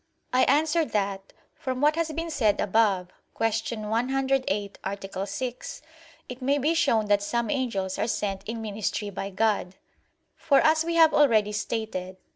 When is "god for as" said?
9.29-10.83